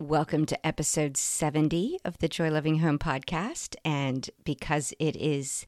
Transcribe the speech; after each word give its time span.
Welcome 0.00 0.46
to 0.46 0.66
episode 0.66 1.18
70 1.18 1.98
of 2.06 2.16
the 2.20 2.28
Joy 2.28 2.50
Loving 2.50 2.78
Home 2.78 2.98
podcast. 2.98 3.76
And 3.84 4.30
because 4.44 4.94
it 4.98 5.14
is 5.14 5.66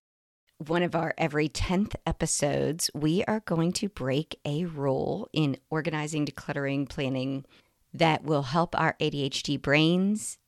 one 0.57 0.83
of 0.83 0.95
our 0.95 1.13
every 1.19 1.51
10th 1.51 1.97
episodes, 2.07 2.91
we 2.95 3.23
are 3.25 3.41
going 3.41 3.73
to 3.75 3.91
break 3.91 4.41
a 4.47 4.65
rule 4.65 5.29
in 5.35 5.59
organizing, 5.69 6.25
decluttering, 6.25 6.89
planning 6.89 7.45
that 7.93 8.25
will 8.25 8.45
help 8.45 8.75
our 8.81 8.97
ADHD 9.03 9.61
brains 9.61 10.39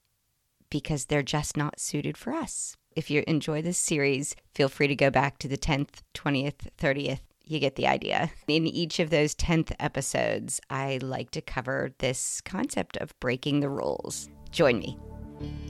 because 0.71 1.05
they're 1.05 1.23
just 1.23 1.55
not 1.55 1.79
suited 1.79 2.16
for 2.16 2.32
us. 2.32 2.79
If 2.96 3.11
you 3.11 3.23
enjoy 3.27 3.61
this 3.61 3.77
series, 3.77 4.35
feel 4.55 4.71
free 4.71 4.87
to 4.89 4.96
go 4.96 5.11
back 5.11 5.37
to 5.41 5.46
the 5.46 5.59
10th, 5.59 6.01
20th, 6.14 6.71
30th. 6.80 7.21
You 7.47 7.61
get 7.61 7.77
the 7.77 7.87
idea. 7.87 8.31
In 8.49 8.67
each 8.67 8.99
of 8.99 9.11
those 9.11 9.35
10th 9.35 9.75
episodes, 9.79 10.63
I 10.71 10.99
like 11.03 11.31
to 11.33 11.43
cover 11.43 11.93
this 11.99 12.41
concept 12.41 12.97
of 12.97 13.19
breaking 13.21 13.61
the 13.61 13.69
rules. 13.69 14.31
Join 14.51 14.79
me. 14.79 14.98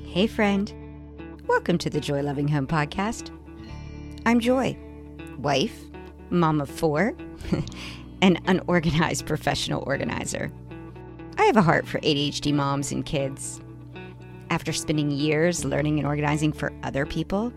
Hey, 0.05 0.29
friend. 0.29 0.73
Welcome 1.49 1.79
to 1.79 1.91
the 1.91 1.99
Joy 1.99 2.23
Loving 2.23 2.47
Home 2.47 2.69
podcast. 2.69 3.37
I'm 4.25 4.39
Joy, 4.39 4.79
wife, 5.37 5.77
mom 6.31 6.61
of 6.61 6.71
four, 6.71 7.17
and 8.23 8.41
unorganized 8.47 9.27
professional 9.27 9.83
organizer. 9.85 10.53
I 11.39 11.43
have 11.43 11.57
a 11.57 11.63
heart 11.63 11.89
for 11.89 11.99
ADHD 12.03 12.55
moms 12.55 12.93
and 12.93 13.05
kids. 13.05 13.61
After 14.49 14.73
spending 14.73 15.11
years 15.11 15.65
learning 15.65 15.99
and 15.99 16.07
organizing 16.07 16.53
for 16.53 16.73
other 16.85 17.05
people, 17.05 17.53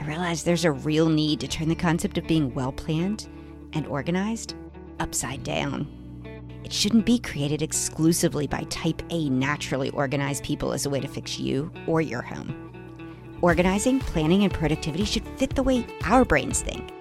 I 0.00 0.06
realized 0.06 0.46
there's 0.46 0.64
a 0.64 0.72
real 0.72 1.10
need 1.10 1.40
to 1.40 1.48
turn 1.48 1.68
the 1.68 1.74
concept 1.74 2.16
of 2.16 2.26
being 2.26 2.54
well 2.54 2.72
planned 2.72 3.28
and 3.72 3.86
organized 3.86 4.54
upside 5.00 5.42
down. 5.44 5.86
It 6.64 6.72
shouldn't 6.72 7.06
be 7.06 7.18
created 7.18 7.62
exclusively 7.62 8.46
by 8.46 8.62
type 8.64 9.02
A 9.10 9.30
naturally 9.30 9.90
organized 9.90 10.44
people 10.44 10.72
as 10.72 10.86
a 10.86 10.90
way 10.90 11.00
to 11.00 11.08
fix 11.08 11.38
you 11.38 11.70
or 11.86 12.00
your 12.00 12.22
home. 12.22 12.68
Organizing, 13.40 14.00
planning, 14.00 14.42
and 14.42 14.52
productivity 14.52 15.04
should 15.04 15.26
fit 15.38 15.54
the 15.54 15.62
way 15.62 15.86
our 16.04 16.24
brains 16.24 16.60
think. 16.60 16.92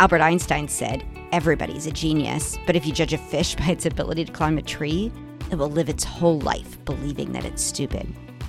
Albert 0.00 0.20
Einstein 0.20 0.68
said, 0.68 1.04
Everybody's 1.32 1.86
a 1.86 1.90
genius, 1.90 2.58
but 2.66 2.76
if 2.76 2.86
you 2.86 2.92
judge 2.92 3.12
a 3.12 3.18
fish 3.18 3.54
by 3.56 3.66
its 3.66 3.86
ability 3.86 4.24
to 4.24 4.32
climb 4.32 4.58
a 4.58 4.62
tree, 4.62 5.12
it 5.50 5.56
will 5.56 5.70
live 5.70 5.88
its 5.88 6.04
whole 6.04 6.40
life 6.40 6.82
believing 6.84 7.32
that 7.32 7.44
it's 7.44 7.62
stupid. 7.62 8.06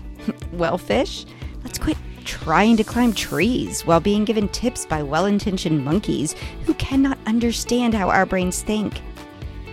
well, 0.54 0.78
fish, 0.78 1.26
let's 1.64 1.78
quit 1.78 1.98
trying 2.30 2.78
to 2.78 2.84
climb 2.84 3.12
trees 3.12 3.88
while 3.88 4.00
being 4.00 4.24
given 4.24 4.48
tips 4.50 4.86
by 4.86 5.02
well 5.02 5.26
intentioned 5.26 5.84
monkeys 5.84 6.36
who 6.66 6.76
cannot 6.76 7.18
understand 7.26 7.96
how 7.96 8.08
our 8.08 8.24
brains 8.24 8.62
think. 8.62 9.02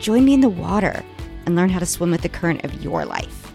Join 0.01 0.25
me 0.25 0.33
in 0.33 0.41
the 0.41 0.49
water 0.49 1.05
and 1.45 1.55
learn 1.55 1.69
how 1.69 1.81
to 1.81 1.85
swim 1.85 2.11
with 2.11 2.23
the 2.23 2.31
current 2.31 2.65
of 2.65 2.83
your 2.83 3.05
life. 3.05 3.53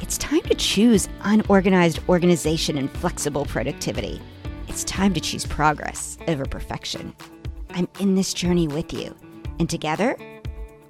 It's 0.00 0.16
time 0.16 0.40
to 0.44 0.54
choose 0.54 1.10
unorganized 1.24 2.00
organization 2.08 2.78
and 2.78 2.90
flexible 2.90 3.44
productivity. 3.44 4.18
It's 4.66 4.84
time 4.84 5.12
to 5.12 5.20
choose 5.20 5.44
progress 5.44 6.16
over 6.26 6.46
perfection. 6.46 7.14
I'm 7.68 7.86
in 8.00 8.14
this 8.14 8.32
journey 8.32 8.66
with 8.66 8.94
you, 8.94 9.14
and 9.58 9.68
together, 9.68 10.16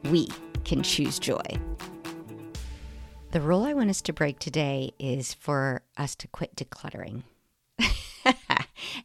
we 0.04 0.28
can 0.62 0.84
choose 0.84 1.18
joy. 1.18 1.42
The 3.32 3.40
rule 3.40 3.64
I 3.64 3.74
want 3.74 3.90
us 3.90 4.00
to 4.02 4.12
break 4.12 4.38
today 4.38 4.92
is 5.00 5.34
for 5.34 5.82
us 5.96 6.14
to 6.16 6.28
quit 6.28 6.54
decluttering. 6.54 7.24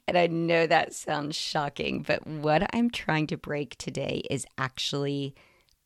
And 0.07 0.17
I 0.17 0.27
know 0.27 0.67
that 0.67 0.93
sounds 0.93 1.35
shocking, 1.35 2.03
but 2.03 2.25
what 2.25 2.73
I'm 2.73 2.89
trying 2.89 3.27
to 3.27 3.37
break 3.37 3.77
today 3.77 4.23
is 4.29 4.45
actually 4.57 5.35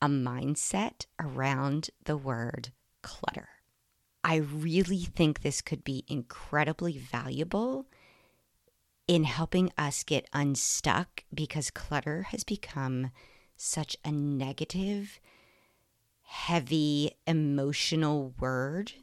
a 0.02 0.08
mindset 0.08 1.06
around 1.20 1.90
the 2.06 2.18
word 2.18 2.72
clutter. 3.02 3.50
I 4.24 4.36
really 4.38 5.04
think 5.04 5.42
this 5.42 5.62
could 5.62 5.84
be 5.84 6.06
incredibly 6.08 6.98
valuable 6.98 7.88
in 9.08 9.24
helping 9.24 9.72
us 9.78 10.04
get 10.04 10.30
unstuck 10.32 11.24
because 11.34 11.72
clutter 11.72 12.24
has 12.30 12.44
become 12.44 13.12
such 13.58 13.98
a 14.06 14.12
negative, 14.12 15.20
heavy, 16.24 17.12
emotional 17.28 18.34
word 18.40 18.94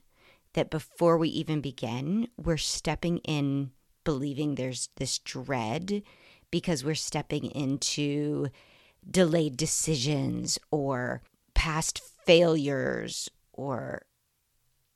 that 0.54 0.70
before 0.70 1.18
we 1.18 1.28
even 1.28 1.60
begin, 1.60 2.28
we're 2.36 2.56
stepping 2.56 3.18
in 3.18 3.70
believing 4.08 4.54
there's 4.54 4.88
this 4.96 5.18
dread 5.18 6.02
because 6.50 6.82
we're 6.82 6.94
stepping 6.94 7.44
into 7.50 8.48
delayed 9.10 9.54
decisions 9.54 10.58
or 10.70 11.20
past 11.54 12.00
failures 12.24 13.28
or 13.52 14.06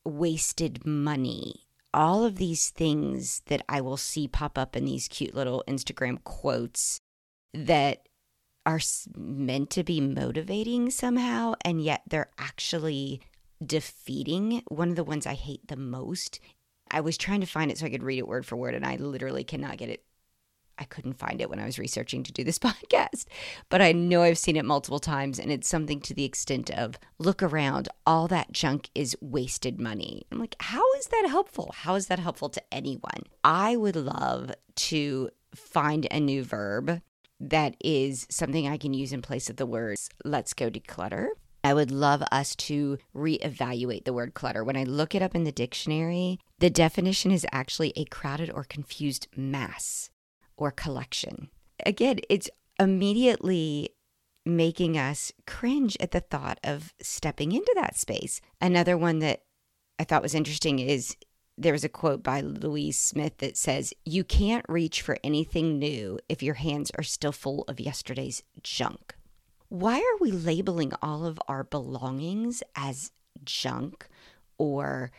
wasted 0.03 0.87
money. 0.87 1.67
All 1.93 2.25
of 2.25 2.37
these 2.37 2.71
things 2.71 3.43
that 3.49 3.63
I 3.69 3.83
will 3.83 3.99
see 3.99 4.27
pop 4.29 4.57
up 4.57 4.75
in 4.77 4.87
these 4.87 5.09
cute 5.09 5.35
little 5.35 5.63
Instagram 5.69 6.25
quotes 6.25 6.99
that 7.53 8.09
are 8.65 8.81
meant 9.15 9.69
to 9.73 9.85
be 9.85 10.01
motivating 10.01 10.89
somehow, 10.91 11.53
and 11.67 11.83
yet 11.83 12.01
they're 12.09 12.31
actually 12.39 13.21
defeating. 13.63 14.63
One 14.69 14.89
of 14.89 14.97
the 14.97 15.05
ones 15.05 15.27
I 15.27 15.35
hate 15.35 15.69
the 15.69 15.77
most. 15.77 16.41
I 16.93 17.01
was 17.01 17.19
trying 17.19 17.41
to 17.41 17.47
find 17.47 17.71
it 17.71 17.79
so 17.79 17.87
I 17.87 17.91
could 17.91 18.03
read 18.03 18.19
it 18.19 18.29
word 18.29 18.47
for 18.47 18.57
word, 18.57 18.75
and 18.75 18.87
I 18.87 18.97
literally 18.97 19.45
cannot 19.45 19.79
get 19.79 19.89
it 19.89 20.05
I 20.79 20.85
couldn't 20.85 21.19
find 21.19 21.41
it 21.41 21.49
when 21.49 21.61
I 21.61 21.67
was 21.67 21.79
researching 21.79 22.23
to 22.25 22.33
do 22.33 22.45
this 22.45 22.59
podcast, 22.59 23.27
but 23.69 23.81
I 23.81 23.93
know 23.93 24.23
I've 24.23 24.39
seen 24.39 24.57
it 24.57 24.65
multiple 24.65 24.99
times, 24.99 25.39
and 25.39 25.51
it's 25.51 25.69
something 25.69 26.01
to 26.01 26.15
the 26.15 26.25
extent 26.25 26.71
of 26.71 26.99
look 27.19 27.43
around, 27.43 27.89
all 28.07 28.27
that 28.29 28.53
junk 28.53 28.91
is 28.95 29.17
wasted 29.21 29.81
money. 29.81 30.27
I'm 30.33 30.39
like, 30.39 30.57
how 30.61 30.83
is 30.95 31.07
that 31.09 31.27
helpful? 31.29 31.73
How 31.77 31.95
is 31.95 32.07
that 32.09 32.19
helpful 32.19 32.49
to 32.51 32.75
anyone? 32.75 33.23
I 33.45 33.77
would 33.77 33.97
love 33.97 34.53
to 34.75 35.31
find 35.55 36.07
a 36.11 36.19
new 36.19 36.43
verb 36.43 37.01
that 37.39 37.77
is 37.81 38.27
something 38.31 38.67
I 38.67 38.77
can 38.77 38.95
use 38.95 39.13
in 39.13 39.21
place 39.21 39.51
of 39.51 39.57
the 39.57 39.67
words 39.67 40.09
let's 40.25 40.55
go 40.55 40.71
declutter. 40.71 41.29
I 41.65 41.75
would 41.75 41.91
love 41.91 42.23
us 42.33 42.57
to 42.57 42.99
reevaluate 43.15 44.05
the 44.05 44.13
word 44.13 44.35
clutter. 44.35 44.65
When 44.65 44.77
I 44.77 44.85
look 44.85 45.15
it 45.15 45.23
up 45.23 45.35
in 45.35 45.45
the 45.45 45.53
dictionary, 45.53 46.41
the 46.59 46.71
definition 46.71 47.31
is 47.31 47.47
actually 47.53 47.93
a 47.97 48.05
crowded 48.07 48.51
or 48.51 48.65
confused 48.65 49.29
mass 49.37 50.11
or 50.57 50.71
collection. 50.71 51.51
Again, 51.87 52.21
it's 52.29 52.51
immediately 52.81 53.91
making 54.45 54.99
us 54.99 55.33
cringe 55.47 55.97
at 56.01 56.11
the 56.11 56.21
thought 56.21 56.59
of 56.65 56.93
stepping 57.01 57.53
into 57.53 57.73
that 57.77 57.97
space. 57.97 58.41
Another 58.61 58.99
one 58.99 59.21
that 59.21 59.43
I 59.99 60.05
thought 60.05 60.23
was 60.23 60.35
interesting 60.35 60.81
is 60.81 61.17
there 61.57 61.73
was 61.73 61.85
a 61.85 61.89
quote 61.89 62.23
by 62.23 62.41
Louise 62.41 62.99
Smith 62.99 63.39
that 63.39 63.57
says, 63.57 63.95
You 64.05 64.25
can't 64.25 64.67
reach 64.69 65.03
for 65.03 65.19
anything 65.23 65.79
new 65.79 66.19
if 66.29 66.43
your 66.43 66.55
hands 66.55 66.91
are 66.97 67.05
still 67.05 67.33
full 67.33 67.65
of 67.69 67.79
yesterday's 67.79 68.43
junk. 68.63 69.15
Why 69.73 69.97
are 69.97 70.19
we 70.21 70.31
labeling 70.31 70.93
all 71.01 71.25
of 71.25 71.41
our 71.49 71.65
belongings 71.65 72.63
as 72.77 73.11
junk 73.43 74.07
or 74.59 75.11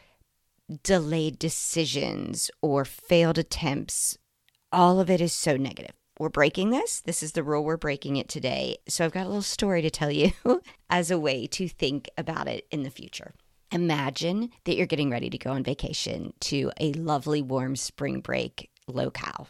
delayed 0.83 1.39
decisions 1.39 2.51
or 2.61 2.85
failed 2.85 3.39
attempts 3.39 4.19
all 4.71 4.99
of 4.99 5.09
it 5.09 5.21
is 5.21 5.33
so 5.33 5.57
negative. 5.57 5.93
We're 6.19 6.29
breaking 6.29 6.69
this. 6.69 7.01
This 7.01 7.23
is 7.23 7.31
the 7.31 7.43
rule. 7.43 7.63
We're 7.63 7.77
breaking 7.77 8.17
it 8.17 8.29
today. 8.29 8.77
So 8.87 9.05
I've 9.05 9.11
got 9.11 9.25
a 9.25 9.29
little 9.29 9.41
story 9.41 9.81
to 9.81 9.89
tell 9.89 10.11
you 10.11 10.31
as 10.89 11.09
a 11.09 11.19
way 11.19 11.47
to 11.47 11.67
think 11.67 12.09
about 12.15 12.47
it 12.47 12.67
in 12.69 12.83
the 12.83 12.91
future. 12.91 13.33
Imagine 13.71 14.51
that 14.65 14.75
you're 14.75 14.85
getting 14.85 15.09
ready 15.09 15.31
to 15.31 15.37
go 15.37 15.51
on 15.51 15.63
vacation 15.63 16.33
to 16.41 16.71
a 16.79 16.93
lovely 16.93 17.41
warm 17.41 17.75
spring 17.75 18.21
break 18.21 18.69
locale. 18.87 19.47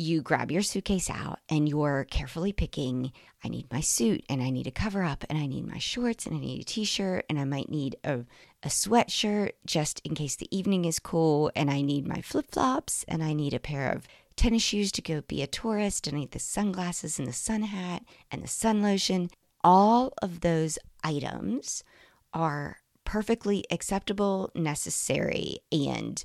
You 0.00 0.22
grab 0.22 0.50
your 0.50 0.62
suitcase 0.62 1.10
out 1.10 1.40
and 1.50 1.68
you're 1.68 2.06
carefully 2.10 2.54
picking 2.54 3.12
I 3.44 3.48
need 3.48 3.70
my 3.70 3.82
suit 3.82 4.24
and 4.30 4.42
I 4.42 4.48
need 4.48 4.66
a 4.66 4.70
cover 4.70 5.02
up 5.02 5.26
and 5.28 5.38
I 5.38 5.44
need 5.44 5.66
my 5.66 5.76
shorts 5.76 6.24
and 6.24 6.34
I 6.34 6.38
need 6.38 6.62
a 6.62 6.64
t 6.64 6.84
shirt 6.84 7.26
and 7.28 7.38
I 7.38 7.44
might 7.44 7.68
need 7.68 7.96
a, 8.02 8.20
a 8.62 8.68
sweatshirt 8.68 9.50
just 9.66 10.00
in 10.00 10.14
case 10.14 10.36
the 10.36 10.48
evening 10.56 10.86
is 10.86 11.00
cool 11.00 11.52
and 11.54 11.70
I 11.70 11.82
need 11.82 12.08
my 12.08 12.22
flip 12.22 12.46
flops 12.50 13.04
and 13.08 13.22
I 13.22 13.34
need 13.34 13.52
a 13.52 13.60
pair 13.60 13.92
of 13.92 14.08
tennis 14.36 14.62
shoes 14.62 14.90
to 14.92 15.02
go 15.02 15.20
be 15.20 15.42
a 15.42 15.46
tourist, 15.46 16.06
and 16.06 16.16
I 16.16 16.20
need 16.20 16.30
the 16.30 16.38
sunglasses 16.38 17.18
and 17.18 17.28
the 17.28 17.34
sun 17.34 17.60
hat 17.60 18.02
and 18.30 18.42
the 18.42 18.48
sun 18.48 18.80
lotion. 18.80 19.28
All 19.62 20.14
of 20.22 20.40
those 20.40 20.78
items 21.04 21.84
are 22.32 22.78
perfectly 23.04 23.66
acceptable, 23.70 24.50
necessary, 24.54 25.58
and 25.70 26.24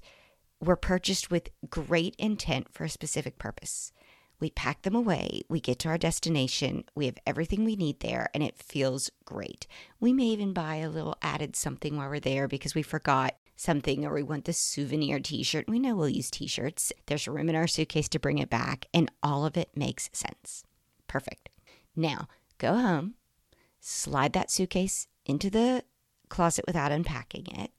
were 0.65 0.75
purchased 0.75 1.31
with 1.31 1.49
great 1.69 2.15
intent 2.17 2.73
for 2.73 2.83
a 2.83 2.89
specific 2.89 3.37
purpose. 3.37 3.91
We 4.39 4.49
pack 4.49 4.81
them 4.81 4.95
away, 4.95 5.41
we 5.47 5.61
get 5.61 5.79
to 5.79 5.89
our 5.89 5.97
destination, 5.97 6.83
we 6.93 7.05
have 7.05 7.17
everything 7.25 7.63
we 7.63 7.77
need 7.77 8.01
there, 8.01 8.29
and 8.33 8.43
it 8.43 8.57
feels 8.57 9.09
great. 9.23 9.65
We 9.99 10.11
may 10.11 10.25
even 10.25 10.51
buy 10.51 10.75
a 10.77 10.89
little 10.89 11.15
added 11.21 11.55
something 11.55 11.95
while 11.95 12.09
we're 12.09 12.19
there 12.19 12.47
because 12.47 12.75
we 12.75 12.81
forgot 12.81 13.35
something 13.55 14.05
or 14.05 14.13
we 14.13 14.23
want 14.23 14.43
the 14.45 14.53
souvenir 14.53 15.19
t 15.19 15.41
shirt. 15.43 15.69
We 15.69 15.79
know 15.79 15.95
we'll 15.95 16.09
use 16.09 16.29
t 16.29 16.47
shirts. 16.47 16.91
There's 17.05 17.27
room 17.27 17.47
in 17.47 17.55
our 17.55 17.67
suitcase 17.67 18.09
to 18.09 18.19
bring 18.19 18.39
it 18.39 18.49
back, 18.49 18.87
and 18.93 19.09
all 19.23 19.45
of 19.45 19.55
it 19.55 19.69
makes 19.75 20.09
sense. 20.11 20.63
Perfect. 21.07 21.49
Now 21.95 22.27
go 22.57 22.75
home, 22.75 23.15
slide 23.79 24.33
that 24.33 24.51
suitcase 24.51 25.07
into 25.25 25.49
the 25.49 25.83
closet 26.27 26.65
without 26.67 26.91
unpacking 26.91 27.47
it, 27.47 27.71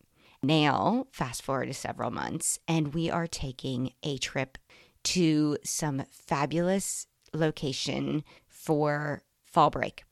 Now, 0.43 1.07
fast 1.13 1.43
forward 1.43 1.67
to 1.67 1.75
several 1.75 2.11
months, 2.11 2.59
and 2.69 2.95
we 2.95 3.11
are 3.11 3.27
taking 3.27 3.93
a 4.03 4.19
trip 4.19 4.59
to 5.05 5.59
some 5.65 6.03
fabulous 6.11 7.07
location 7.33 8.25
for 8.49 9.23
fall 9.45 9.71
break. 9.71 10.05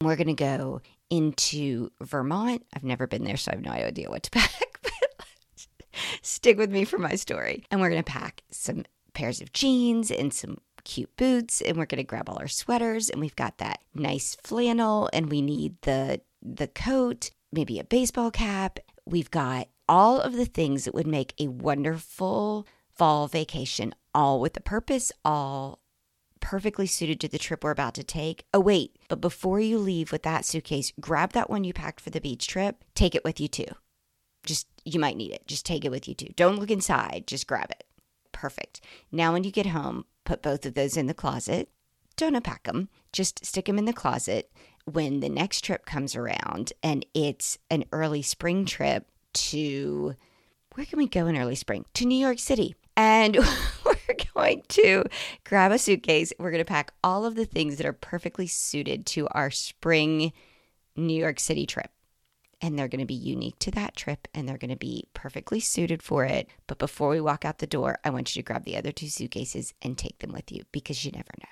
We're 0.00 0.16
going 0.16 0.28
to 0.28 0.34
go 0.34 0.80
into 1.10 1.90
Vermont. 2.00 2.64
I've 2.74 2.84
never 2.84 3.06
been 3.06 3.24
there, 3.24 3.36
so 3.36 3.52
I 3.52 3.54
have 3.54 3.64
no 3.64 3.70
idea 3.70 4.10
what 4.10 4.22
to 4.24 4.30
pack, 4.32 4.80
but 4.82 4.92
stick 6.22 6.58
with 6.58 6.70
me 6.70 6.84
for 6.84 6.98
my 6.98 7.14
story. 7.14 7.64
And 7.70 7.80
we're 7.80 7.90
going 7.90 8.02
to 8.02 8.10
pack 8.10 8.42
some 8.50 8.84
pairs 9.14 9.40
of 9.40 9.52
jeans 9.52 10.10
and 10.10 10.32
some 10.32 10.58
cute 10.84 11.16
boots 11.16 11.62
and 11.62 11.76
we're 11.76 11.86
going 11.86 11.98
to 11.98 12.04
grab 12.04 12.28
all 12.28 12.38
our 12.38 12.48
sweaters 12.48 13.08
and 13.08 13.20
we've 13.20 13.36
got 13.36 13.56
that 13.58 13.80
nice 13.94 14.36
flannel 14.42 15.08
and 15.12 15.30
we 15.30 15.40
need 15.40 15.80
the 15.82 16.20
the 16.42 16.68
coat, 16.68 17.30
maybe 17.54 17.78
a 17.78 17.84
baseball 17.84 18.30
cap. 18.30 18.78
We've 19.06 19.30
got 19.30 19.68
all 19.88 20.20
of 20.20 20.34
the 20.34 20.44
things 20.44 20.84
that 20.84 20.94
would 20.94 21.06
make 21.06 21.34
a 21.38 21.48
wonderful 21.48 22.66
fall 22.90 23.26
vacation 23.28 23.94
all 24.14 24.40
with 24.40 24.56
a 24.56 24.60
purpose, 24.60 25.10
all 25.24 25.80
perfectly 26.40 26.86
suited 26.86 27.20
to 27.20 27.28
the 27.28 27.38
trip 27.38 27.64
we're 27.64 27.70
about 27.70 27.94
to 27.94 28.04
take. 28.04 28.44
Oh, 28.52 28.60
wait, 28.60 28.96
but 29.08 29.20
before 29.20 29.60
you 29.60 29.78
leave 29.78 30.12
with 30.12 30.22
that 30.24 30.44
suitcase, 30.44 30.92
grab 31.00 31.32
that 31.32 31.50
one 31.50 31.64
you 31.64 31.72
packed 31.72 32.00
for 32.00 32.10
the 32.10 32.20
beach 32.20 32.46
trip, 32.46 32.84
take 32.94 33.14
it 33.14 33.24
with 33.24 33.40
you 33.40 33.48
too. 33.48 33.66
Just, 34.44 34.66
you 34.84 35.00
might 35.00 35.16
need 35.16 35.32
it. 35.32 35.46
Just 35.46 35.64
take 35.64 35.84
it 35.84 35.90
with 35.90 36.06
you 36.06 36.14
too. 36.14 36.28
Don't 36.36 36.58
look 36.58 36.70
inside, 36.70 37.24
just 37.26 37.46
grab 37.46 37.70
it. 37.70 37.84
Perfect. 38.32 38.82
Now, 39.10 39.32
when 39.32 39.42
you 39.42 39.50
get 39.50 39.66
home, 39.66 40.04
put 40.24 40.42
both 40.42 40.66
of 40.66 40.74
those 40.74 40.96
in 40.96 41.06
the 41.06 41.14
closet. 41.14 41.70
Don't 42.16 42.36
unpack 42.36 42.64
them, 42.64 42.88
just 43.12 43.44
stick 43.44 43.64
them 43.64 43.78
in 43.78 43.86
the 43.86 43.92
closet. 43.92 44.52
When 44.90 45.20
the 45.20 45.28
next 45.28 45.62
trip 45.62 45.86
comes 45.86 46.14
around 46.14 46.72
and 46.82 47.06
it's 47.14 47.58
an 47.70 47.84
early 47.90 48.22
spring 48.22 48.66
trip 48.66 49.08
to, 49.32 50.14
where 50.74 50.86
can 50.86 50.98
we 50.98 51.08
go 51.08 51.26
in 51.26 51.36
early 51.36 51.54
spring? 51.54 51.86
To 51.94 52.04
New 52.04 52.18
York 52.18 52.38
City. 52.38 52.74
And 52.96 53.36
we're 53.84 54.16
going 54.34 54.62
to 54.68 55.04
grab 55.44 55.72
a 55.72 55.78
suitcase. 55.78 56.32
We're 56.38 56.50
going 56.50 56.62
to 56.62 56.68
pack 56.68 56.92
all 57.02 57.24
of 57.24 57.34
the 57.34 57.46
things 57.46 57.76
that 57.76 57.86
are 57.86 57.92
perfectly 57.92 58.46
suited 58.46 59.06
to 59.06 59.26
our 59.28 59.50
spring 59.50 60.32
New 60.96 61.18
York 61.18 61.40
City 61.40 61.66
trip. 61.66 61.90
And 62.60 62.78
they're 62.78 62.88
going 62.88 63.00
to 63.00 63.06
be 63.06 63.14
unique 63.14 63.58
to 63.60 63.70
that 63.72 63.96
trip 63.96 64.28
and 64.32 64.48
they're 64.48 64.58
going 64.58 64.70
to 64.70 64.76
be 64.76 65.04
perfectly 65.12 65.60
suited 65.60 66.02
for 66.02 66.24
it. 66.24 66.48
But 66.66 66.78
before 66.78 67.08
we 67.08 67.20
walk 67.20 67.44
out 67.44 67.58
the 67.58 67.66
door, 67.66 67.98
I 68.04 68.10
want 68.10 68.34
you 68.34 68.42
to 68.42 68.46
grab 68.46 68.64
the 68.64 68.76
other 68.76 68.92
two 68.92 69.08
suitcases 69.08 69.74
and 69.82 69.98
take 69.98 70.18
them 70.20 70.32
with 70.32 70.52
you 70.52 70.62
because 70.72 71.04
you 71.04 71.10
never 71.10 71.32
know. 71.40 71.48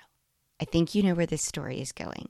I 0.61 0.65
think 0.65 0.95
you 0.95 1.03
know 1.03 1.13
where 1.13 1.25
this 1.25 1.43
story 1.43 1.81
is 1.81 1.91
going. 1.91 2.29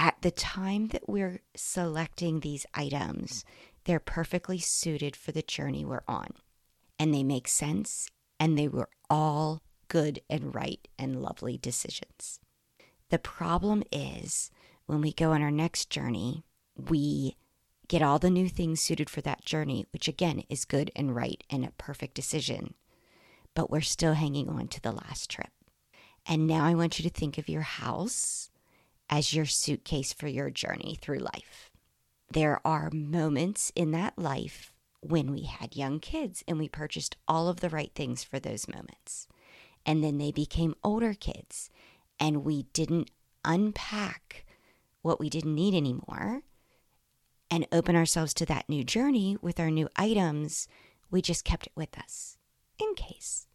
At 0.00 0.22
the 0.22 0.30
time 0.30 0.88
that 0.88 1.10
we're 1.10 1.42
selecting 1.54 2.40
these 2.40 2.64
items, 2.72 3.44
they're 3.84 4.00
perfectly 4.00 4.58
suited 4.58 5.14
for 5.14 5.30
the 5.30 5.42
journey 5.42 5.84
we're 5.84 6.00
on. 6.08 6.28
And 6.98 7.12
they 7.12 7.22
make 7.22 7.46
sense 7.46 8.08
and 8.38 8.58
they 8.58 8.66
were 8.66 8.88
all 9.10 9.60
good 9.88 10.22
and 10.30 10.54
right 10.54 10.88
and 10.98 11.20
lovely 11.20 11.58
decisions. 11.58 12.40
The 13.10 13.18
problem 13.18 13.82
is 13.92 14.50
when 14.86 15.02
we 15.02 15.12
go 15.12 15.32
on 15.32 15.42
our 15.42 15.50
next 15.50 15.90
journey, 15.90 16.44
we 16.74 17.36
get 17.86 18.00
all 18.00 18.18
the 18.18 18.30
new 18.30 18.48
things 18.48 18.80
suited 18.80 19.10
for 19.10 19.20
that 19.20 19.44
journey, 19.44 19.84
which 19.92 20.08
again 20.08 20.44
is 20.48 20.64
good 20.64 20.90
and 20.96 21.14
right 21.14 21.44
and 21.50 21.62
a 21.62 21.72
perfect 21.72 22.14
decision. 22.14 22.72
But 23.54 23.70
we're 23.70 23.82
still 23.82 24.14
hanging 24.14 24.48
on 24.48 24.68
to 24.68 24.80
the 24.80 24.92
last 24.92 25.28
trip. 25.28 25.50
And 26.24 26.46
now 26.46 26.64
I 26.64 26.74
want 26.74 26.98
you 26.98 27.02
to 27.02 27.14
think 27.14 27.36
of 27.36 27.50
your 27.50 27.60
house 27.60 28.49
as 29.10 29.34
your 29.34 29.44
suitcase 29.44 30.12
for 30.12 30.28
your 30.28 30.48
journey 30.48 30.96
through 31.00 31.18
life. 31.18 31.70
There 32.32 32.60
are 32.64 32.90
moments 32.92 33.72
in 33.74 33.90
that 33.90 34.16
life 34.16 34.72
when 35.00 35.32
we 35.32 35.42
had 35.42 35.74
young 35.74 35.98
kids 35.98 36.44
and 36.46 36.58
we 36.58 36.68
purchased 36.68 37.16
all 37.26 37.48
of 37.48 37.58
the 37.58 37.68
right 37.68 37.90
things 37.94 38.22
for 38.22 38.38
those 38.38 38.68
moments. 38.68 39.26
And 39.84 40.04
then 40.04 40.18
they 40.18 40.30
became 40.30 40.76
older 40.84 41.12
kids 41.12 41.70
and 42.20 42.44
we 42.44 42.64
didn't 42.72 43.10
unpack 43.44 44.44
what 45.02 45.18
we 45.18 45.28
didn't 45.28 45.54
need 45.54 45.74
anymore 45.74 46.42
and 47.50 47.66
open 47.72 47.96
ourselves 47.96 48.32
to 48.34 48.46
that 48.46 48.68
new 48.68 48.84
journey 48.84 49.36
with 49.42 49.58
our 49.58 49.70
new 49.70 49.88
items. 49.96 50.68
We 51.10 51.20
just 51.20 51.44
kept 51.44 51.66
it 51.66 51.72
with 51.74 51.98
us 51.98 52.36
in 52.78 52.94
case. 52.94 53.48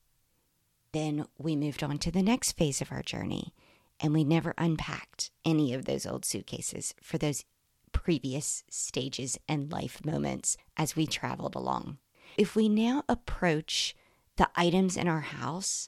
Then 0.92 1.26
we 1.38 1.56
moved 1.56 1.84
on 1.84 1.98
to 2.00 2.12
the 2.12 2.24
next 2.24 2.54
phase 2.54 2.82
of 2.82 2.92
our 2.92 3.04
journey 3.04 3.54
and 4.00 4.14
we 4.14 4.24
never 4.24 4.54
unpacked 4.58 5.32
any 5.44 5.74
of 5.74 5.86
those 5.86 6.06
old 6.06 6.26
suitcases 6.26 6.94
for 7.02 7.18
those 7.18 7.46
previous 7.92 8.64
stages 8.70 9.40
and 9.48 9.72
life 9.72 10.04
moments 10.06 10.58
as 10.76 10.96
we 10.96 11.08
traveled 11.08 11.56
along. 11.56 11.98
If 12.38 12.56
we 12.56 12.68
now 12.68 13.04
approach 13.08 13.96
the 14.36 14.50
items 14.56 14.98
in 14.98 15.08
our 15.08 15.22
house 15.22 15.88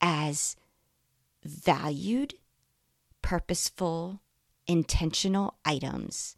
as 0.00 0.56
valued, 1.44 2.34
purposeful, 3.22 4.20
intentional 4.66 5.58
items 5.64 6.36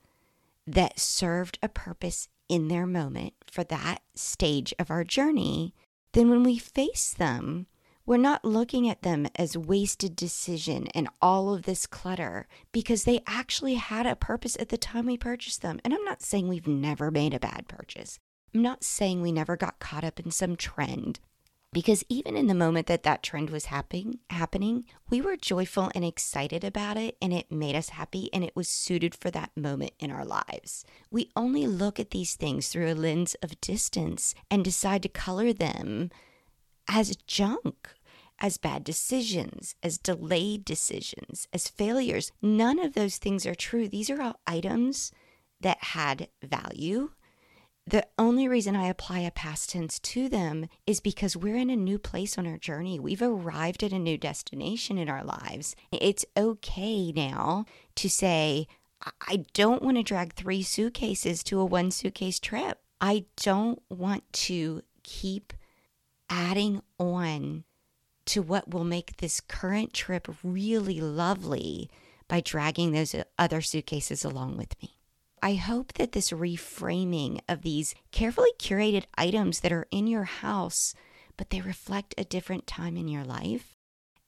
that 0.67 0.99
served 0.99 1.59
a 1.63 1.69
purpose 1.69 2.29
in 2.49 2.69
their 2.69 2.87
moment 2.87 3.35
for 3.45 3.65
that 3.65 4.03
stage 4.15 4.73
of 4.79 4.91
our 4.91 5.05
journey, 5.05 5.75
then 6.13 6.31
when 6.31 6.43
we 6.43 6.59
face 6.59 7.13
them, 7.13 7.67
we're 8.11 8.17
not 8.17 8.45
looking 8.45 8.89
at 8.89 9.03
them 9.03 9.29
as 9.37 9.57
wasted 9.57 10.17
decision 10.17 10.89
and 10.97 11.09
all 11.23 11.55
of 11.55 11.63
this 11.63 11.87
clutter 11.87 12.49
because 12.73 13.05
they 13.05 13.21
actually 13.25 13.75
had 13.75 14.05
a 14.05 14.17
purpose 14.17 14.57
at 14.59 14.69
the 14.69 14.77
time 14.77 15.07
we 15.07 15.17
purchased 15.17 15.63
them. 15.63 15.79
And 15.85 15.95
I'm 15.95 16.03
not 16.03 16.21
saying 16.21 16.49
we've 16.49 16.67
never 16.67 17.13
made 17.13 17.33
a 17.35 17.39
bad 17.39 17.69
purchase. 17.69 18.19
I'm 18.53 18.63
not 18.63 18.83
saying 18.83 19.23
we 19.23 19.31
never 19.31 19.57
got 19.57 19.79
caught 19.79 20.03
up 20.03 20.19
in 20.19 20.33
some 20.33 20.57
trend 20.57 21.21
because 21.73 22.03
even 22.09 22.37
in 22.37 22.49
the 22.49 22.53
moment 22.53 22.89
that 22.89 23.05
that 23.05 23.23
trend 23.23 23.49
was 23.49 23.67
happening 23.67 24.19
happening 24.29 24.87
we 25.09 25.21
were 25.21 25.37
joyful 25.37 25.89
and 25.95 26.05
excited 26.05 26.65
about 26.65 26.97
it 26.97 27.17
and 27.23 27.33
it 27.33 27.53
made 27.53 27.77
us 27.77 27.91
happy 27.91 28.29
and 28.33 28.43
it 28.43 28.57
was 28.57 28.69
suited 28.69 29.15
for 29.15 29.31
that 29.31 29.57
moment 29.57 29.93
in 30.01 30.11
our 30.11 30.25
lives 30.25 30.85
we 31.13 31.31
only 31.37 31.65
look 31.65 32.01
at 32.01 32.11
these 32.11 32.35
things 32.35 32.67
through 32.67 32.93
a 32.93 32.95
lens 32.95 33.37
of 33.41 33.61
distance 33.61 34.35
and 34.51 34.65
decide 34.65 35.01
to 35.01 35.09
color 35.09 35.53
them 35.53 36.11
as 36.89 37.15
junk 37.29 37.95
as 38.41 38.57
bad 38.57 38.85
decisions, 38.85 39.75
as 39.83 39.99
delayed 39.99 40.65
decisions, 40.65 41.47
as 41.53 41.69
failures. 41.69 42.33
None 42.41 42.79
of 42.79 42.95
those 42.95 43.19
things 43.19 43.45
are 43.47 43.55
true. 43.55 43.89
These 43.89 44.11
are 44.11 44.21
all 44.21 44.41
items 44.47 45.13
that 45.61 45.79
had 45.81 46.29
value. 46.43 47.11
The 47.87 48.07
only 48.19 48.47
reason 48.47 48.77
I 48.77 48.87
apply 48.87 49.21
a 49.21 49.31
past 49.31 49.71
tense 49.71 49.99
to 50.01 50.29
them 50.29 50.67
is 50.87 51.01
because 51.01 51.37
we're 51.37 51.57
in 51.57 51.71
a 51.71 51.77
new 51.77 51.99
place 51.99 52.39
on 52.39 52.47
our 52.47 52.59
journey. 52.59 53.01
We've 53.01 53.23
arrived 53.23 53.83
at 53.83 53.93
a 53.93 53.99
new 53.99 54.17
destination 54.17 54.97
in 54.97 55.09
our 55.09 55.25
lives. 55.25 55.75
It's 55.91 56.25
okay 56.37 57.11
now 57.13 57.65
to 57.97 58.09
say, 58.09 58.69
I 59.27 59.45
don't 59.55 59.83
want 59.83 59.97
to 59.97 60.03
drag 60.03 60.35
three 60.35 60.63
suitcases 60.63 61.43
to 61.45 61.59
a 61.61 61.65
one 61.65 61.91
suitcase 61.91 62.39
trip. 62.39 62.79
I 63.01 63.25
don't 63.43 63.83
want 63.89 64.31
to 64.35 64.83
keep 65.03 65.53
adding 66.29 66.83
on 66.99 67.65
to 68.31 68.43
what 68.43 68.73
will 68.73 68.85
make 68.85 69.17
this 69.17 69.41
current 69.41 69.93
trip 69.93 70.29
really 70.45 71.01
lovely 71.01 71.91
by 72.29 72.41
dragging 72.41 72.93
those 72.93 73.15
other 73.37 73.61
suitcases 73.61 74.25
along 74.25 74.57
with 74.57 74.81
me. 74.81 74.95
I 75.43 75.55
hope 75.55 75.95
that 75.95 76.13
this 76.13 76.31
reframing 76.31 77.41
of 77.49 77.63
these 77.63 77.93
carefully 78.13 78.53
curated 78.59 79.05
items 79.19 79.61
that 79.61 79.73
are 79.73 79.89
in 79.91 80.07
your 80.07 80.25
house, 80.25 80.95
but 81.37 81.51
they 81.51 81.61
reflect 81.61 82.15
a 82.17 82.25
different 82.25 82.69
time 82.69 82.97
in 82.97 83.09
your 83.09 83.25
life, 83.25 83.77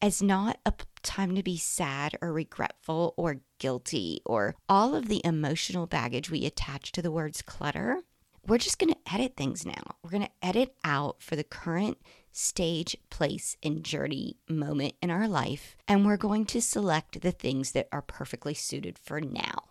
as 0.01 0.21
not 0.21 0.59
a 0.67 0.73
time 1.03 1.37
to 1.37 1.43
be 1.45 1.57
sad 1.57 2.17
or 2.21 2.33
regretful 2.33 3.15
or 3.17 3.43
guilty 3.59 4.21
or 4.27 4.57
all 4.69 4.97
of 4.97 5.07
the 5.07 5.21
emotional 5.25 5.87
baggage 5.87 6.29
we 6.29 6.45
attach 6.45 6.91
to 6.91 7.03
the 7.03 7.13
words 7.13 7.41
clutter. 7.41 8.01
We're 8.45 8.59
just 8.59 8.81
going 8.81 8.93
to 8.93 9.15
edit 9.15 9.37
things 9.37 9.65
now. 9.65 9.95
We're 10.03 10.11
going 10.11 10.25
to 10.25 10.47
edit 10.47 10.75
out 10.83 11.23
for 11.23 11.37
the 11.37 11.45
current 11.45 11.99
stage, 12.33 12.97
place, 13.11 13.57
and 13.63 13.85
journey 13.85 14.37
moment 14.49 14.95
in 15.03 15.11
our 15.11 15.29
life, 15.29 15.77
and 15.87 16.05
we're 16.05 16.17
going 16.17 16.47
to 16.47 16.61
select 16.61 17.21
the 17.21 17.31
things 17.31 17.73
that 17.73 17.89
are 17.93 18.03
perfectly 18.03 18.55
suited 18.55 18.99
for 18.99 19.21
now. 19.21 19.65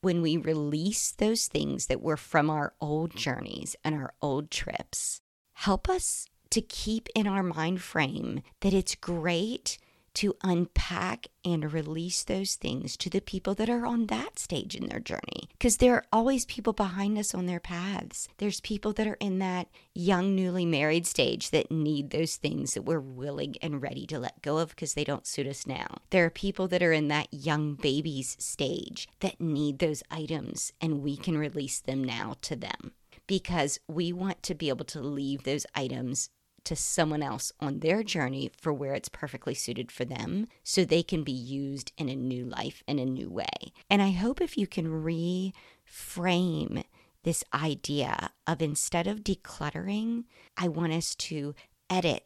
When 0.00 0.22
we 0.22 0.36
release 0.36 1.12
those 1.12 1.46
things 1.46 1.86
that 1.86 2.02
were 2.02 2.16
from 2.16 2.50
our 2.50 2.74
old 2.80 3.14
journeys 3.14 3.76
and 3.84 3.94
our 3.94 4.14
old 4.22 4.50
trips, 4.50 5.20
help 5.52 5.88
us 5.88 6.26
to 6.50 6.60
keep 6.60 7.08
in 7.14 7.26
our 7.26 7.42
mind 7.42 7.82
frame 7.82 8.42
that 8.60 8.74
it's 8.74 8.94
great 8.94 9.78
to 10.16 10.34
unpack 10.42 11.26
and 11.44 11.72
release 11.72 12.24
those 12.24 12.54
things 12.54 12.96
to 12.96 13.10
the 13.10 13.20
people 13.20 13.54
that 13.54 13.68
are 13.68 13.84
on 13.84 14.06
that 14.06 14.38
stage 14.38 14.74
in 14.74 14.88
their 14.88 14.98
journey. 14.98 15.48
Because 15.52 15.76
there 15.76 15.94
are 15.94 16.06
always 16.10 16.46
people 16.46 16.72
behind 16.72 17.18
us 17.18 17.34
on 17.34 17.44
their 17.44 17.60
paths. 17.60 18.26
There's 18.38 18.60
people 18.60 18.94
that 18.94 19.06
are 19.06 19.18
in 19.20 19.38
that 19.40 19.68
young, 19.94 20.34
newly 20.34 20.64
married 20.64 21.06
stage 21.06 21.50
that 21.50 21.70
need 21.70 22.10
those 22.10 22.36
things 22.36 22.72
that 22.74 22.82
we're 22.82 22.98
willing 22.98 23.56
and 23.60 23.82
ready 23.82 24.06
to 24.06 24.18
let 24.18 24.40
go 24.40 24.56
of 24.56 24.70
because 24.70 24.94
they 24.94 25.04
don't 25.04 25.26
suit 25.26 25.46
us 25.46 25.66
now. 25.66 25.98
There 26.10 26.24
are 26.24 26.30
people 26.30 26.66
that 26.68 26.82
are 26.82 26.92
in 26.92 27.08
that 27.08 27.28
young 27.30 27.74
babies 27.74 28.36
stage 28.38 29.08
that 29.20 29.38
need 29.38 29.78
those 29.78 30.02
items, 30.10 30.72
and 30.80 31.02
we 31.02 31.16
can 31.16 31.36
release 31.36 31.80
them 31.80 32.02
now 32.02 32.36
to 32.42 32.56
them 32.56 32.92
because 33.26 33.80
we 33.88 34.12
want 34.12 34.42
to 34.44 34.54
be 34.54 34.68
able 34.68 34.84
to 34.84 35.00
leave 35.00 35.42
those 35.42 35.66
items 35.74 36.30
to 36.66 36.76
someone 36.76 37.22
else 37.22 37.52
on 37.60 37.80
their 37.80 38.02
journey 38.02 38.50
for 38.60 38.72
where 38.72 38.94
it's 38.94 39.08
perfectly 39.08 39.54
suited 39.54 39.90
for 39.90 40.04
them 40.04 40.46
so 40.62 40.84
they 40.84 41.02
can 41.02 41.22
be 41.22 41.32
used 41.32 41.92
in 41.96 42.08
a 42.08 42.16
new 42.16 42.44
life 42.44 42.82
in 42.86 42.98
a 42.98 43.04
new 43.04 43.30
way. 43.30 43.72
And 43.88 44.02
I 44.02 44.10
hope 44.10 44.40
if 44.40 44.58
you 44.58 44.66
can 44.66 44.86
reframe 45.02 46.84
this 47.22 47.42
idea 47.52 48.30
of 48.46 48.62
instead 48.62 49.06
of 49.06 49.24
decluttering, 49.24 50.24
I 50.56 50.68
want 50.68 50.92
us 50.92 51.14
to 51.16 51.54
edit 51.90 52.24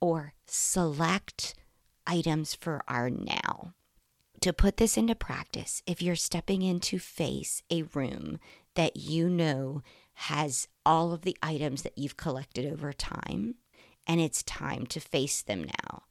or 0.00 0.32
select 0.46 1.54
items 2.06 2.54
for 2.54 2.82
our 2.88 3.10
now. 3.10 3.74
To 4.42 4.52
put 4.52 4.76
this 4.76 4.96
into 4.96 5.14
practice, 5.14 5.82
if 5.86 6.00
you're 6.00 6.14
stepping 6.14 6.62
in 6.62 6.78
to 6.80 6.98
face 6.98 7.62
a 7.70 7.82
room 7.82 8.38
that 8.74 8.96
you 8.96 9.28
know 9.28 9.82
has 10.14 10.68
all 10.86 11.12
of 11.12 11.22
the 11.22 11.36
items 11.42 11.82
that 11.82 11.98
you've 11.98 12.16
collected 12.16 12.64
over 12.64 12.92
time, 12.92 13.56
and 14.08 14.20
it's 14.20 14.42
time 14.42 14.86
to 14.86 14.98
face 14.98 15.42
them 15.42 15.64
now. 15.84 16.02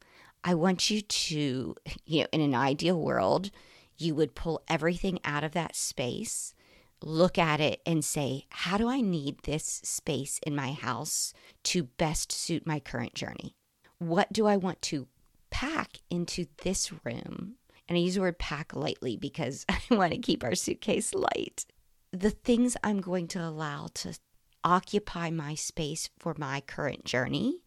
I 0.43 0.53
want 0.53 0.89
you 0.89 1.01
to, 1.01 1.75
you 2.05 2.21
know, 2.21 2.27
in 2.31 2.41
an 2.41 2.55
ideal 2.55 3.01
world, 3.01 3.49
you 3.97 4.13
would 4.15 4.35
pull 4.35 4.61
everything 4.67 5.19
out 5.25 5.43
of 5.43 5.53
that 5.53 5.75
space, 5.75 6.53
look 7.01 7.37
at 7.37 7.59
it, 7.59 7.81
and 7.85 8.05
say, 8.05 8.45
How 8.49 8.77
do 8.77 8.87
I 8.87 9.01
need 9.01 9.39
this 9.43 9.81
space 9.83 10.39
in 10.45 10.55
my 10.55 10.73
house 10.73 11.33
to 11.63 11.83
best 11.83 12.31
suit 12.31 12.67
my 12.67 12.79
current 12.79 13.15
journey? 13.15 13.55
What 13.97 14.31
do 14.31 14.45
I 14.45 14.57
want 14.57 14.81
to 14.83 15.07
pack 15.49 15.97
into 16.11 16.45
this 16.63 16.91
room? 17.03 17.55
And 17.89 17.97
I 17.97 18.01
use 18.01 18.15
the 18.15 18.21
word 18.21 18.37
pack 18.37 18.75
lightly 18.75 19.17
because 19.17 19.65
I 19.69 19.79
want 19.89 20.13
to 20.13 20.19
keep 20.19 20.43
our 20.43 20.55
suitcase 20.55 21.15
light. 21.15 21.65
The 22.11 22.29
things 22.29 22.77
I'm 22.83 23.01
going 23.01 23.27
to 23.29 23.43
allow 23.43 23.87
to 23.95 24.17
occupy 24.63 25.29
my 25.29 25.55
space 25.55 26.09
for 26.19 26.35
my 26.37 26.61
current 26.61 27.05
journey 27.05 27.61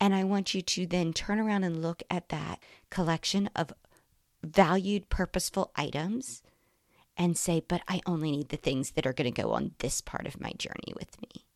and 0.00 0.14
I 0.14 0.24
want 0.24 0.54
you 0.54 0.62
to 0.62 0.86
then 0.86 1.12
turn 1.12 1.38
around 1.38 1.64
and 1.64 1.82
look 1.82 2.02
at 2.10 2.28
that 2.28 2.60
collection 2.90 3.48
of 3.56 3.72
valued, 4.42 5.08
purposeful 5.08 5.72
items 5.76 6.42
and 7.16 7.36
say, 7.36 7.62
but 7.66 7.82
I 7.88 8.00
only 8.06 8.30
need 8.30 8.50
the 8.50 8.56
things 8.56 8.92
that 8.92 9.06
are 9.06 9.12
going 9.12 9.32
to 9.32 9.42
go 9.42 9.52
on 9.52 9.72
this 9.78 10.00
part 10.00 10.26
of 10.26 10.40
my 10.40 10.52
journey 10.58 10.92
with 10.98 11.20
me. 11.22 11.46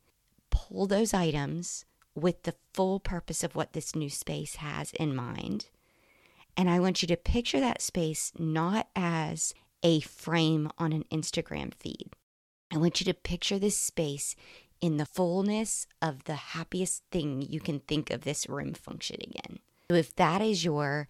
Pull 0.50 0.86
those 0.86 1.12
items 1.12 1.84
with 2.14 2.42
the 2.44 2.54
full 2.72 2.98
purpose 2.98 3.44
of 3.44 3.54
what 3.54 3.72
this 3.72 3.94
new 3.94 4.10
space 4.10 4.56
has 4.56 4.92
in 4.94 5.14
mind. 5.14 5.66
And 6.56 6.68
I 6.68 6.80
want 6.80 7.02
you 7.02 7.08
to 7.08 7.16
picture 7.16 7.60
that 7.60 7.82
space 7.82 8.32
not 8.38 8.88
as 8.96 9.54
a 9.82 10.00
frame 10.00 10.70
on 10.78 10.92
an 10.92 11.04
Instagram 11.12 11.74
feed. 11.74 12.10
I 12.72 12.78
want 12.78 13.00
you 13.00 13.04
to 13.04 13.14
picture 13.14 13.58
this 13.58 13.78
space 13.78 14.36
in 14.80 14.96
the 14.96 15.06
fullness 15.06 15.86
of 16.00 16.24
the 16.24 16.34
happiest 16.34 17.02
thing 17.10 17.42
you 17.42 17.60
can 17.60 17.80
think 17.80 18.10
of 18.10 18.22
this 18.22 18.48
room 18.48 18.74
functioning 18.74 19.32
in. 19.44 19.58
So 19.90 19.96
if 19.96 20.14
that 20.16 20.40
is 20.40 20.64
your 20.64 21.08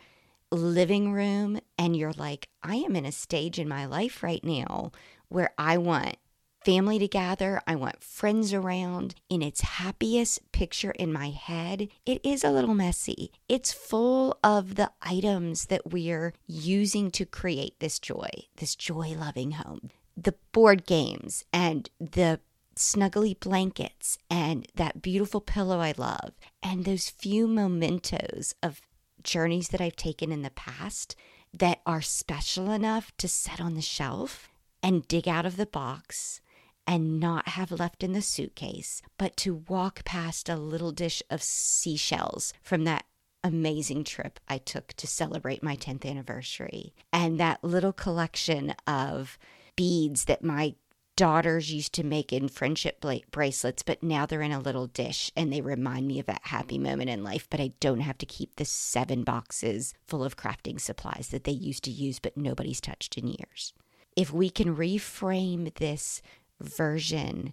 living 0.50 1.12
room 1.12 1.60
and 1.78 1.96
you're 1.96 2.12
like, 2.12 2.48
I 2.62 2.76
am 2.76 2.96
in 2.96 3.06
a 3.06 3.12
stage 3.12 3.58
in 3.58 3.68
my 3.68 3.86
life 3.86 4.22
right 4.22 4.42
now 4.42 4.92
where 5.28 5.50
I 5.56 5.76
want 5.78 6.16
family 6.64 6.98
to 6.98 7.08
gather, 7.08 7.62
I 7.66 7.74
want 7.74 8.02
friends 8.02 8.52
around 8.52 9.14
in 9.28 9.42
its 9.42 9.60
happiest 9.60 10.52
picture 10.52 10.90
in 10.90 11.12
my 11.12 11.30
head. 11.30 11.88
It 12.04 12.20
is 12.24 12.44
a 12.44 12.50
little 12.50 12.74
messy. 12.74 13.32
It's 13.48 13.72
full 13.72 14.38
of 14.44 14.74
the 14.74 14.90
items 15.02 15.66
that 15.66 15.90
we're 15.90 16.34
using 16.46 17.10
to 17.12 17.24
create 17.24 17.78
this 17.80 17.98
joy, 17.98 18.28
this 18.56 18.74
joy 18.74 19.14
loving 19.16 19.52
home. 19.52 19.90
The 20.16 20.34
board 20.52 20.84
games 20.84 21.44
and 21.52 21.88
the 21.98 22.40
snuggly 22.80 23.38
blankets 23.38 24.18
and 24.28 24.66
that 24.74 25.02
beautiful 25.02 25.40
pillow 25.40 25.80
I 25.80 25.94
love, 25.96 26.32
and 26.62 26.84
those 26.84 27.08
few 27.08 27.46
mementos 27.46 28.54
of 28.62 28.80
journeys 29.22 29.68
that 29.68 29.80
I've 29.80 29.96
taken 29.96 30.32
in 30.32 30.42
the 30.42 30.50
past 30.50 31.14
that 31.52 31.80
are 31.84 32.00
special 32.00 32.70
enough 32.70 33.12
to 33.18 33.28
set 33.28 33.60
on 33.60 33.74
the 33.74 33.82
shelf 33.82 34.48
and 34.82 35.06
dig 35.06 35.28
out 35.28 35.46
of 35.46 35.56
the 35.56 35.66
box 35.66 36.40
and 36.86 37.20
not 37.20 37.48
have 37.48 37.70
left 37.70 38.02
in 38.02 38.12
the 38.12 38.22
suitcase, 38.22 39.02
but 39.18 39.36
to 39.36 39.62
walk 39.68 40.04
past 40.04 40.48
a 40.48 40.56
little 40.56 40.90
dish 40.90 41.22
of 41.30 41.42
seashells 41.42 42.52
from 42.62 42.84
that 42.84 43.04
amazing 43.44 44.04
trip 44.04 44.40
I 44.48 44.58
took 44.58 44.94
to 44.94 45.06
celebrate 45.06 45.62
my 45.62 45.76
10th 45.76 46.04
anniversary, 46.04 46.94
and 47.12 47.38
that 47.38 47.62
little 47.62 47.92
collection 47.92 48.74
of 48.86 49.38
beads 49.76 50.24
that 50.24 50.42
my 50.42 50.74
daughters 51.20 51.70
used 51.70 51.92
to 51.92 52.02
make 52.02 52.32
in 52.32 52.48
friendship 52.48 53.04
bracelets, 53.30 53.82
but 53.82 54.02
now 54.02 54.24
they're 54.24 54.40
in 54.40 54.52
a 54.52 54.58
little 54.58 54.86
dish 54.86 55.30
and 55.36 55.52
they 55.52 55.60
remind 55.60 56.06
me 56.06 56.18
of 56.18 56.24
that 56.24 56.40
happy 56.44 56.78
moment 56.78 57.10
in 57.10 57.22
life. 57.22 57.46
But 57.50 57.60
I 57.60 57.72
don't 57.78 58.00
have 58.00 58.16
to 58.16 58.24
keep 58.24 58.56
the 58.56 58.64
seven 58.64 59.22
boxes 59.22 59.92
full 60.06 60.24
of 60.24 60.38
crafting 60.38 60.80
supplies 60.80 61.28
that 61.28 61.44
they 61.44 61.52
used 61.52 61.84
to 61.84 61.90
use, 61.90 62.20
but 62.20 62.38
nobody's 62.38 62.80
touched 62.80 63.18
in 63.18 63.26
years. 63.26 63.74
If 64.16 64.32
we 64.32 64.48
can 64.48 64.74
reframe 64.74 65.74
this 65.74 66.22
version 66.58 67.52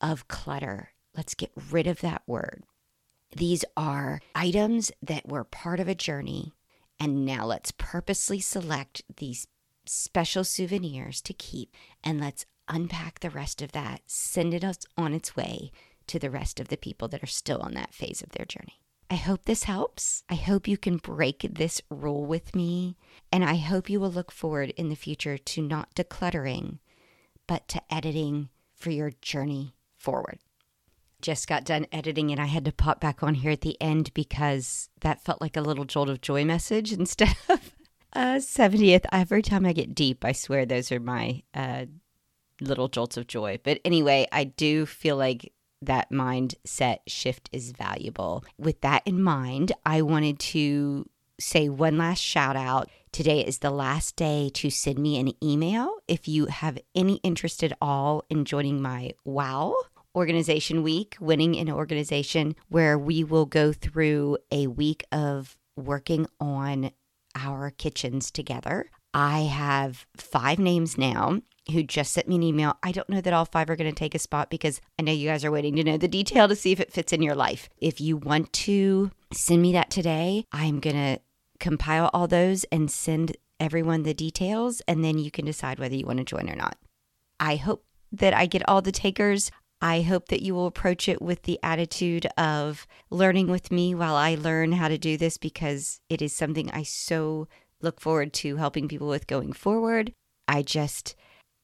of 0.00 0.26
clutter, 0.26 0.92
let's 1.14 1.34
get 1.34 1.50
rid 1.70 1.86
of 1.86 2.00
that 2.00 2.22
word. 2.26 2.62
These 3.36 3.62
are 3.76 4.22
items 4.34 4.90
that 5.02 5.28
were 5.28 5.44
part 5.44 5.80
of 5.80 5.88
a 5.88 5.94
journey. 5.94 6.54
And 6.98 7.26
now 7.26 7.44
let's 7.44 7.74
purposely 7.76 8.40
select 8.40 9.02
these 9.18 9.46
special 9.84 10.44
souvenirs 10.44 11.20
to 11.20 11.34
keep 11.34 11.76
and 12.02 12.18
let's 12.18 12.46
unpack 12.70 13.20
the 13.20 13.30
rest 13.30 13.60
of 13.60 13.72
that, 13.72 14.02
send 14.06 14.54
it 14.54 14.64
on 14.96 15.12
its 15.12 15.36
way 15.36 15.72
to 16.06 16.18
the 16.18 16.30
rest 16.30 16.58
of 16.60 16.68
the 16.68 16.76
people 16.76 17.08
that 17.08 17.22
are 17.22 17.26
still 17.26 17.60
on 17.60 17.74
that 17.74 17.94
phase 17.94 18.22
of 18.22 18.30
their 18.30 18.46
journey. 18.46 18.80
I 19.10 19.16
hope 19.16 19.44
this 19.44 19.64
helps. 19.64 20.22
I 20.28 20.36
hope 20.36 20.68
you 20.68 20.78
can 20.78 20.98
break 20.98 21.44
this 21.50 21.82
rule 21.90 22.24
with 22.24 22.54
me. 22.54 22.96
And 23.32 23.44
I 23.44 23.56
hope 23.56 23.90
you 23.90 23.98
will 23.98 24.10
look 24.10 24.30
forward 24.30 24.70
in 24.76 24.88
the 24.88 24.94
future 24.94 25.36
to 25.36 25.62
not 25.62 25.94
decluttering, 25.96 26.78
but 27.48 27.66
to 27.68 27.82
editing 27.92 28.50
for 28.76 28.90
your 28.90 29.10
journey 29.20 29.74
forward. 29.98 30.38
Just 31.20 31.48
got 31.48 31.64
done 31.64 31.86
editing 31.92 32.30
and 32.30 32.40
I 32.40 32.46
had 32.46 32.64
to 32.64 32.72
pop 32.72 33.00
back 33.00 33.22
on 33.22 33.34
here 33.34 33.50
at 33.50 33.62
the 33.62 33.76
end 33.80 34.14
because 34.14 34.88
that 35.00 35.22
felt 35.22 35.40
like 35.40 35.56
a 35.56 35.60
little 35.60 35.84
jolt 35.84 36.08
of 36.08 36.20
joy 36.20 36.44
message 36.44 36.92
instead 36.98 37.34
of 37.48 37.72
a 38.12 38.36
70th. 38.36 39.06
Every 39.10 39.42
time 39.42 39.66
I 39.66 39.72
get 39.72 39.94
deep, 39.94 40.24
I 40.24 40.32
swear 40.32 40.64
those 40.64 40.92
are 40.92 41.00
my 41.00 41.42
uh, 41.52 41.86
little 42.60 42.88
jolts 42.88 43.16
of 43.16 43.26
joy. 43.26 43.58
But 43.62 43.80
anyway, 43.84 44.26
I 44.32 44.44
do 44.44 44.86
feel 44.86 45.16
like 45.16 45.52
that 45.82 46.10
mindset 46.10 46.98
shift 47.06 47.48
is 47.52 47.72
valuable. 47.72 48.44
With 48.58 48.80
that 48.82 49.02
in 49.06 49.22
mind, 49.22 49.72
I 49.86 50.02
wanted 50.02 50.38
to 50.40 51.08
say 51.38 51.68
one 51.68 51.96
last 51.96 52.20
shout 52.20 52.56
out. 52.56 52.90
Today 53.12 53.40
is 53.40 53.58
the 53.58 53.70
last 53.70 54.14
day 54.14 54.50
to 54.54 54.70
send 54.70 54.98
me 54.98 55.18
an 55.18 55.32
email 55.42 55.96
if 56.06 56.28
you 56.28 56.46
have 56.46 56.78
any 56.94 57.16
interest 57.22 57.64
at 57.64 57.76
all 57.80 58.24
in 58.28 58.44
joining 58.44 58.80
my 58.80 59.12
WOW 59.24 59.74
organization 60.14 60.82
week, 60.82 61.16
winning 61.20 61.56
an 61.56 61.70
organization, 61.70 62.54
where 62.68 62.98
we 62.98 63.24
will 63.24 63.46
go 63.46 63.72
through 63.72 64.38
a 64.50 64.66
week 64.66 65.04
of 65.12 65.56
working 65.76 66.26
on 66.40 66.90
our 67.34 67.70
kitchens 67.70 68.30
together. 68.30 68.90
I 69.14 69.40
have 69.40 70.06
five 70.16 70.58
names 70.58 70.98
now 70.98 71.40
who 71.70 71.82
just 71.82 72.12
sent 72.12 72.28
me 72.28 72.36
an 72.36 72.42
email. 72.42 72.78
I 72.82 72.92
don't 72.92 73.08
know 73.08 73.20
that 73.20 73.32
all 73.32 73.44
five 73.44 73.68
are 73.70 73.76
going 73.76 73.90
to 73.90 73.98
take 73.98 74.14
a 74.14 74.18
spot 74.18 74.50
because 74.50 74.80
I 74.98 75.02
know 75.02 75.12
you 75.12 75.28
guys 75.28 75.44
are 75.44 75.50
waiting 75.50 75.76
to 75.76 75.84
know 75.84 75.96
the 75.96 76.08
detail 76.08 76.48
to 76.48 76.56
see 76.56 76.72
if 76.72 76.80
it 76.80 76.92
fits 76.92 77.12
in 77.12 77.22
your 77.22 77.34
life. 77.34 77.68
If 77.78 78.00
you 78.00 78.16
want 78.16 78.52
to 78.54 79.10
send 79.32 79.62
me 79.62 79.72
that 79.72 79.90
today, 79.90 80.44
I'm 80.52 80.80
going 80.80 80.96
to 80.96 81.20
compile 81.58 82.10
all 82.12 82.26
those 82.26 82.64
and 82.64 82.90
send 82.90 83.36
everyone 83.60 84.02
the 84.02 84.14
details, 84.14 84.80
and 84.88 85.04
then 85.04 85.18
you 85.18 85.30
can 85.30 85.44
decide 85.44 85.78
whether 85.78 85.94
you 85.94 86.06
want 86.06 86.18
to 86.18 86.24
join 86.24 86.48
or 86.48 86.56
not. 86.56 86.76
I 87.38 87.56
hope 87.56 87.84
that 88.10 88.34
I 88.34 88.46
get 88.46 88.66
all 88.68 88.82
the 88.82 88.90
takers. 88.90 89.50
I 89.82 90.02
hope 90.02 90.28
that 90.28 90.42
you 90.42 90.54
will 90.54 90.66
approach 90.66 91.08
it 91.08 91.22
with 91.22 91.42
the 91.42 91.58
attitude 91.62 92.26
of 92.36 92.86
learning 93.10 93.48
with 93.48 93.70
me 93.70 93.94
while 93.94 94.14
I 94.14 94.34
learn 94.34 94.72
how 94.72 94.88
to 94.88 94.98
do 94.98 95.16
this 95.16 95.38
because 95.38 96.00
it 96.08 96.20
is 96.20 96.32
something 96.32 96.70
I 96.70 96.82
so 96.82 97.48
look 97.80 98.00
forward 98.00 98.32
to 98.34 98.56
helping 98.56 98.88
people 98.88 99.08
with 99.08 99.26
going 99.26 99.52
forward. 99.52 100.12
I 100.48 100.62
just 100.62 101.14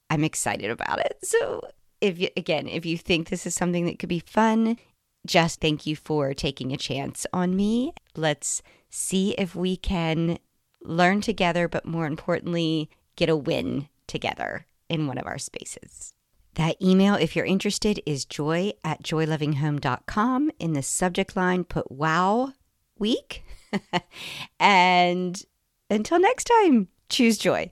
I'm 0.09 0.23
excited 0.23 0.69
about 0.69 0.99
it. 0.99 1.17
So, 1.23 1.61
if 2.01 2.19
you, 2.19 2.29
again, 2.37 2.67
if 2.67 2.85
you 2.85 2.97
think 2.97 3.29
this 3.29 3.45
is 3.45 3.55
something 3.55 3.85
that 3.85 3.99
could 3.99 4.09
be 4.09 4.19
fun, 4.19 4.77
just 5.25 5.59
thank 5.59 5.85
you 5.85 5.95
for 5.95 6.33
taking 6.33 6.71
a 6.71 6.77
chance 6.77 7.25
on 7.33 7.55
me. 7.55 7.93
Let's 8.15 8.61
see 8.89 9.31
if 9.37 9.55
we 9.55 9.75
can 9.75 10.39
learn 10.83 11.21
together, 11.21 11.67
but 11.67 11.85
more 11.85 12.05
importantly, 12.05 12.89
get 13.15 13.29
a 13.29 13.35
win 13.35 13.89
together 14.07 14.65
in 14.89 15.07
one 15.07 15.17
of 15.17 15.27
our 15.27 15.37
spaces. 15.37 16.13
That 16.55 16.81
email, 16.81 17.15
if 17.15 17.35
you're 17.35 17.45
interested, 17.45 18.01
is 18.05 18.25
joy 18.25 18.71
at 18.83 19.03
joylovinghome.com. 19.03 20.51
In 20.59 20.73
the 20.73 20.81
subject 20.81 21.35
line, 21.35 21.63
put 21.63 21.91
wow 21.91 22.53
week. 22.97 23.43
and 24.59 25.43
until 25.89 26.19
next 26.19 26.45
time, 26.45 26.87
choose 27.09 27.37
joy. 27.37 27.65